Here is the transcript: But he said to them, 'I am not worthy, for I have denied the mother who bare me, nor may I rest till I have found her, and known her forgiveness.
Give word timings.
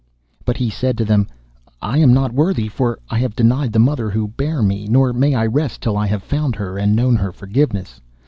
But 0.45 0.57
he 0.57 0.71
said 0.71 0.97
to 0.97 1.05
them, 1.05 1.27
'I 1.79 1.97
am 1.99 2.11
not 2.11 2.33
worthy, 2.33 2.67
for 2.67 2.97
I 3.11 3.19
have 3.19 3.35
denied 3.35 3.71
the 3.71 3.77
mother 3.77 4.09
who 4.09 4.29
bare 4.29 4.63
me, 4.63 4.87
nor 4.87 5.13
may 5.13 5.35
I 5.35 5.45
rest 5.45 5.79
till 5.79 5.95
I 5.95 6.07
have 6.07 6.23
found 6.23 6.55
her, 6.55 6.75
and 6.75 6.95
known 6.95 7.17
her 7.17 7.31
forgiveness. 7.31 8.01